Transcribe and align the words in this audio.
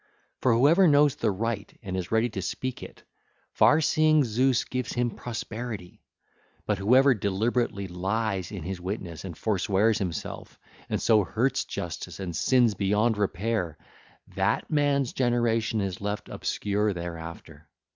For 0.41 0.55
whoever 0.55 0.87
knows 0.87 1.15
the 1.15 1.29
right 1.29 1.71
and 1.83 1.95
is 1.95 2.11
ready 2.11 2.27
to 2.29 2.41
speak 2.41 2.81
it, 2.81 3.03
far 3.53 3.79
seeing 3.81 4.23
Zeus 4.23 4.63
gives 4.63 4.93
him 4.93 5.11
prosperity; 5.11 6.01
but 6.65 6.79
whoever 6.79 7.13
deliberately 7.13 7.87
lies 7.87 8.51
in 8.51 8.63
his 8.63 8.81
witness 8.81 9.23
and 9.25 9.37
forswears 9.37 9.99
himself, 9.99 10.57
and 10.89 10.99
so 10.99 11.23
hurts 11.23 11.65
Justice 11.65 12.19
and 12.19 12.35
sins 12.35 12.73
beyond 12.73 13.15
repair, 13.15 13.77
that 14.35 14.71
man's 14.71 15.13
generation 15.13 15.81
is 15.81 16.01
left 16.01 16.29
obscure 16.29 16.93
thereafter. 16.93 17.69